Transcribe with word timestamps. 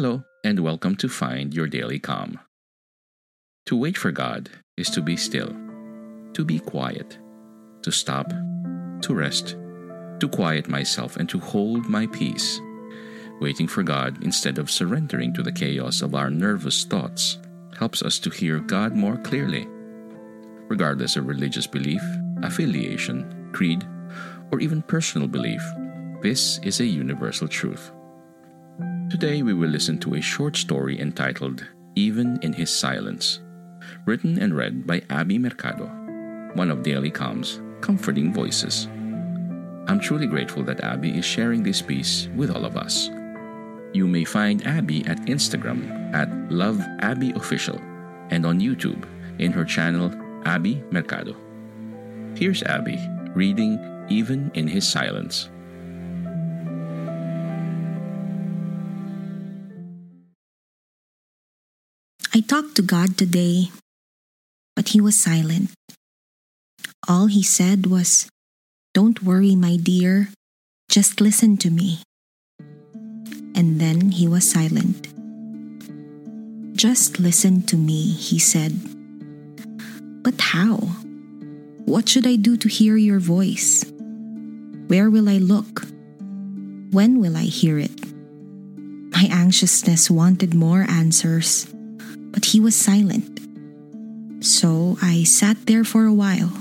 Hello, 0.00 0.22
and 0.44 0.60
welcome 0.60 0.94
to 0.94 1.08
Find 1.08 1.52
Your 1.52 1.66
Daily 1.66 1.98
Calm. 1.98 2.38
To 3.66 3.76
wait 3.76 3.98
for 3.98 4.12
God 4.12 4.48
is 4.76 4.90
to 4.90 5.02
be 5.02 5.16
still, 5.16 5.48
to 6.34 6.44
be 6.44 6.60
quiet, 6.60 7.18
to 7.82 7.90
stop, 7.90 8.30
to 9.00 9.12
rest, 9.12 9.56
to 10.20 10.28
quiet 10.28 10.68
myself, 10.68 11.16
and 11.16 11.28
to 11.30 11.40
hold 11.40 11.88
my 11.88 12.06
peace. 12.06 12.60
Waiting 13.40 13.66
for 13.66 13.82
God 13.82 14.22
instead 14.22 14.58
of 14.58 14.70
surrendering 14.70 15.34
to 15.34 15.42
the 15.42 15.50
chaos 15.50 16.00
of 16.00 16.14
our 16.14 16.30
nervous 16.30 16.84
thoughts 16.84 17.38
helps 17.76 18.00
us 18.00 18.20
to 18.20 18.30
hear 18.30 18.60
God 18.60 18.94
more 18.94 19.16
clearly. 19.16 19.66
Regardless 20.68 21.16
of 21.16 21.26
religious 21.26 21.66
belief, 21.66 22.02
affiliation, 22.44 23.50
creed, 23.52 23.84
or 24.52 24.60
even 24.60 24.80
personal 24.80 25.26
belief, 25.26 25.62
this 26.22 26.60
is 26.62 26.78
a 26.78 26.86
universal 26.86 27.48
truth. 27.48 27.90
Today 29.10 29.42
we 29.42 29.54
will 29.54 29.70
listen 29.70 29.96
to 30.00 30.16
a 30.16 30.20
short 30.20 30.54
story 30.54 31.00
entitled 31.00 31.66
Even 31.94 32.38
in 32.42 32.52
His 32.52 32.68
Silence, 32.68 33.40
written 34.04 34.38
and 34.38 34.54
read 34.54 34.86
by 34.86 35.00
Abby 35.08 35.38
Mercado, 35.38 35.86
one 36.52 36.70
of 36.70 36.82
Daily 36.82 37.10
Calm's 37.10 37.58
comforting 37.80 38.34
voices. 38.34 38.86
I'm 39.88 39.98
truly 39.98 40.26
grateful 40.26 40.62
that 40.64 40.82
Abby 40.84 41.16
is 41.16 41.24
sharing 41.24 41.62
this 41.62 41.80
piece 41.80 42.28
with 42.36 42.50
all 42.50 42.66
of 42.66 42.76
us. 42.76 43.08
You 43.94 44.06
may 44.06 44.24
find 44.24 44.66
Abby 44.66 45.06
at 45.06 45.20
Instagram 45.22 46.12
at 46.14 46.28
LoveAbbyOfficial 46.50 47.80
and 48.30 48.44
on 48.44 48.60
YouTube 48.60 49.08
in 49.38 49.52
her 49.52 49.64
channel 49.64 50.12
Abby 50.44 50.84
Mercado. 50.90 51.34
Here's 52.36 52.62
Abby 52.62 52.98
reading 53.34 53.80
Even 54.10 54.50
in 54.52 54.68
His 54.68 54.86
Silence. 54.86 55.48
I 62.34 62.40
talked 62.40 62.76
to 62.76 62.82
God 62.82 63.16
today, 63.16 63.70
but 64.76 64.88
He 64.88 65.00
was 65.00 65.18
silent. 65.18 65.70
All 67.08 67.26
He 67.26 67.42
said 67.42 67.86
was, 67.86 68.28
Don't 68.92 69.22
worry, 69.22 69.56
my 69.56 69.76
dear, 69.76 70.28
just 70.90 71.22
listen 71.22 71.56
to 71.58 71.70
me. 71.70 72.00
And 73.54 73.80
then 73.80 74.12
He 74.12 74.28
was 74.28 74.44
silent. 74.44 75.08
Just 76.76 77.18
listen 77.18 77.62
to 77.62 77.76
me, 77.76 78.12
He 78.12 78.38
said. 78.38 78.76
But 80.22 80.52
how? 80.52 80.76
What 81.88 82.10
should 82.10 82.26
I 82.26 82.36
do 82.36 82.58
to 82.58 82.68
hear 82.68 82.96
your 82.96 83.20
voice? 83.20 83.86
Where 84.88 85.08
will 85.08 85.30
I 85.30 85.38
look? 85.38 85.88
When 86.92 87.20
will 87.20 87.38
I 87.38 87.44
hear 87.44 87.78
it? 87.78 88.12
My 89.16 89.28
anxiousness 89.32 90.10
wanted 90.10 90.52
more 90.52 90.84
answers 90.88 91.66
but 92.38 92.54
he 92.54 92.60
was 92.60 92.76
silent. 92.76 93.42
So 94.38 94.96
I 95.02 95.24
sat 95.24 95.58
there 95.66 95.82
for 95.82 96.06
a 96.06 96.14
while, 96.14 96.54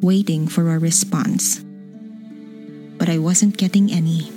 waiting 0.00 0.46
for 0.46 0.70
a 0.70 0.78
response. 0.78 1.58
But 2.94 3.08
I 3.08 3.18
wasn't 3.18 3.56
getting 3.56 3.90
any. 3.90 4.30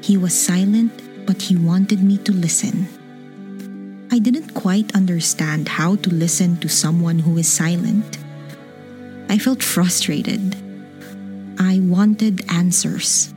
He 0.00 0.16
was 0.16 0.32
silent, 0.32 0.88
but 1.26 1.42
he 1.42 1.54
wanted 1.54 2.02
me 2.02 2.16
to 2.24 2.32
listen. 2.32 2.88
I 4.10 4.18
didn't 4.18 4.54
quite 4.54 4.96
understand 4.96 5.68
how 5.68 5.96
to 5.96 6.08
listen 6.08 6.56
to 6.64 6.68
someone 6.70 7.18
who 7.18 7.36
is 7.36 7.52
silent. 7.52 8.16
I 9.28 9.36
felt 9.36 9.62
frustrated. 9.62 10.56
I 11.60 11.80
wanted 11.84 12.40
answers. 12.48 13.35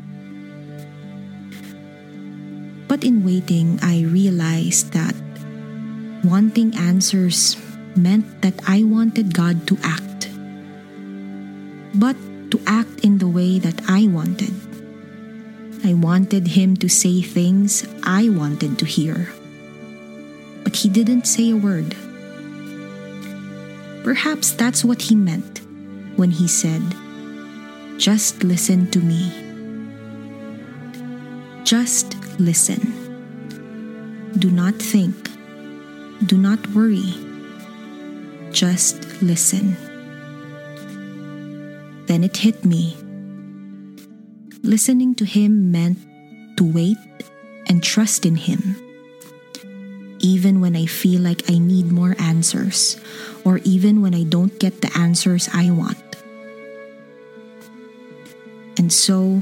But 2.90 3.06
in 3.06 3.24
waiting, 3.24 3.78
I 3.86 4.02
realized 4.02 4.92
that 4.98 5.14
wanting 6.26 6.76
answers 6.76 7.56
meant 7.96 8.42
that 8.42 8.58
I 8.68 8.82
wanted 8.82 9.38
God 9.38 9.68
to 9.70 9.78
act. 9.86 10.28
But 11.94 12.18
to 12.50 12.60
act 12.66 13.06
in 13.06 13.20
the 13.20 13.28
way 13.30 13.60
that 13.60 13.78
I 13.88 14.08
wanted. 14.08 14.54
I 15.86 15.94
wanted 15.94 16.58
Him 16.58 16.76
to 16.78 16.90
say 16.90 17.22
things 17.22 17.86
I 18.04 18.30
wanted 18.30 18.80
to 18.80 18.86
hear. 18.86 19.30
But 20.64 20.76
He 20.76 20.90
didn't 20.90 21.28
say 21.28 21.52
a 21.52 21.56
word. 21.56 21.96
Perhaps 24.04 24.54
that's 24.54 24.84
what 24.84 25.04
He 25.04 25.16
meant 25.16 25.62
when 26.18 26.32
He 26.32 26.48
said, 26.48 26.82
Just 27.98 28.44
listen 28.44 28.90
to 28.92 29.00
me. 29.00 29.30
Just 31.64 32.19
listen. 32.40 32.96
Do 34.38 34.50
not 34.50 34.76
think. 34.76 35.16
Do 36.26 36.38
not 36.38 36.60
worry. 36.72 37.14
Just 38.52 39.22
listen. 39.22 39.76
Then 42.08 42.24
it 42.24 42.38
hit 42.38 42.66
me. 42.66 42.96
Listening 44.64 45.16
to 45.16 45.26
him 45.26 45.72
meant 45.72 46.00
to 46.58 46.64
wait 46.64 46.98
and 47.68 47.84
trust 47.84 48.26
in 48.26 48.36
him. 48.36 48.76
Even 50.20 50.60
when 50.60 50.76
I 50.76 50.86
feel 50.86 51.22
like 51.22 51.50
I 51.50 51.58
need 51.58 51.92
more 51.92 52.16
answers, 52.20 53.00
or 53.46 53.60
even 53.64 54.02
when 54.02 54.14
I 54.14 54.24
don't 54.24 54.60
get 54.60 54.82
the 54.82 54.92
answers 54.98 55.48
I 55.54 55.72
want. 55.72 55.98
And 58.78 58.92
so, 58.92 59.42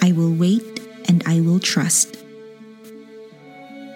I 0.00 0.12
will 0.12 0.32
wait 0.32 0.69
and 1.10 1.24
I 1.26 1.40
will 1.40 1.58
trust. 1.58 2.16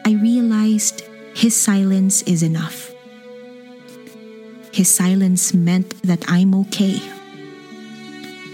I 0.05 0.19
realized 0.19 1.07
his 1.33 1.55
silence 1.55 2.23
is 2.23 2.43
enough. 2.43 2.91
His 4.73 4.91
silence 4.91 5.55
meant 5.55 6.03
that 6.03 6.25
I'm 6.27 6.53
okay. 6.67 6.99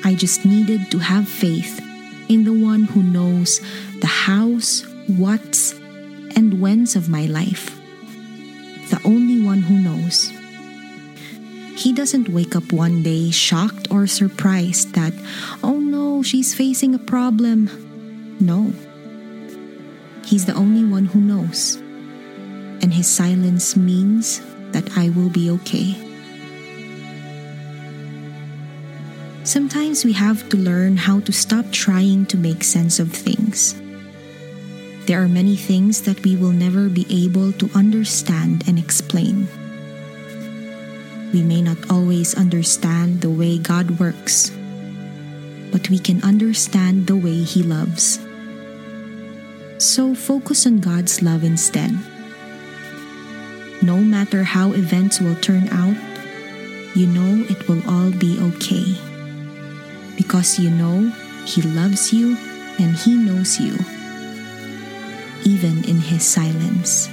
I 0.05 0.15
just 0.15 0.45
needed 0.45 0.91
to 0.91 0.99
have 0.99 1.27
faith 1.27 1.81
in 2.29 2.45
the 2.45 2.53
one 2.53 2.85
who 2.85 3.03
knows 3.03 3.65
the 4.05 4.13
hows, 4.29 4.85
whats, 5.09 5.73
and 6.37 6.61
whens 6.61 6.97
of 6.97 7.09
my 7.09 7.25
life. 7.25 7.81
The 8.93 9.01
only 9.07 9.41
one 9.41 9.63
who 9.63 9.81
knows. 9.81 10.31
He 11.81 11.95
doesn't 11.95 12.29
wake 12.29 12.55
up 12.55 12.75
one 12.75 13.03
day 13.03 13.31
shocked 13.31 13.89
or 13.91 14.07
surprised 14.07 14.93
that, 14.93 15.15
oh 15.65 15.81
no, 15.81 16.23
she's 16.23 16.53
facing 16.53 16.95
a 16.95 16.99
problem. 16.99 17.90
No. 18.41 18.73
He's 20.25 20.47
the 20.47 20.55
only 20.55 20.85
one 20.85 21.05
who 21.05 21.21
knows. 21.21 21.77
And 22.81 22.95
his 22.95 23.07
silence 23.07 23.77
means 23.77 24.41
that 24.73 24.97
I 24.97 25.11
will 25.11 25.29
be 25.29 25.51
okay. 25.51 25.95
Sometimes 29.45 30.05
we 30.05 30.13
have 30.13 30.49
to 30.51 30.57
learn 30.57 30.97
how 30.97 31.21
to 31.21 31.33
stop 31.33 31.67
trying 31.73 32.25
to 32.27 32.37
make 32.37 32.63
sense 32.63 33.01
of 33.01 33.13
things. 33.13 33.75
There 35.07 35.21
are 35.21 35.29
many 35.29 35.57
things 35.57 36.03
that 36.03 36.23
we 36.23 36.37
will 36.37 36.53
never 36.53 36.89
be 36.89 37.05
able 37.11 37.53
to 37.59 37.69
understand 37.75 38.65
and 38.69 38.79
explain. 38.79 39.49
We 41.33 41.43
may 41.43 41.63
not 41.63 41.91
always 41.91 42.35
understand 42.35 43.21
the 43.21 43.31
way 43.31 43.59
God 43.59 43.99
works, 43.99 44.51
but 45.73 45.91
we 45.91 45.99
can 45.99 46.23
understand 46.23 47.09
the 47.09 47.17
way 47.17 47.43
He 47.43 47.63
loves. 47.63 48.21
So 49.81 50.15
focus 50.15 50.67
on 50.67 50.81
God's 50.81 51.23
love 51.23 51.43
instead. 51.43 51.97
No 53.81 53.97
matter 53.97 54.45
how 54.45 54.73
events 54.73 55.25
will 55.25 55.35
turn 55.37 55.73
out, 55.73 55.97
you 56.95 57.07
know 57.07 57.49
it 57.49 57.67
will 57.67 57.81
all 57.89 58.13
be 58.13 58.37
okay. 58.53 58.93
Because 60.21 60.61
you 60.61 60.69
know 60.69 61.09
He 61.47 61.63
loves 61.63 62.13
you 62.13 62.37
and 62.77 62.93
He 62.95 63.17
knows 63.17 63.59
you, 63.59 63.73
even 65.49 65.83
in 65.89 65.97
His 65.97 66.29
silence. 66.29 67.09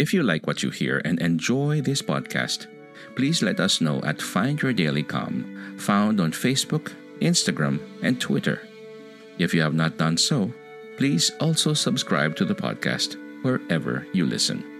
If 0.00 0.14
you 0.14 0.22
like 0.22 0.46
what 0.46 0.62
you 0.62 0.70
hear 0.70 1.02
and 1.04 1.20
enjoy 1.20 1.82
this 1.82 2.00
podcast, 2.00 2.68
please 3.16 3.42
let 3.42 3.60
us 3.60 3.82
know 3.82 4.00
at 4.00 4.22
Find 4.22 4.56
Your 4.62 4.72
Daily 4.72 5.02
Calm, 5.02 5.76
found 5.76 6.22
on 6.22 6.32
Facebook, 6.32 6.94
Instagram, 7.20 7.78
and 8.00 8.18
Twitter. 8.18 8.62
If 9.36 9.52
you 9.52 9.60
have 9.60 9.74
not 9.74 9.98
done 9.98 10.16
so, 10.16 10.54
please 10.96 11.30
also 11.38 11.74
subscribe 11.74 12.34
to 12.36 12.46
the 12.46 12.54
podcast 12.54 13.20
wherever 13.42 14.06
you 14.14 14.24
listen. 14.24 14.79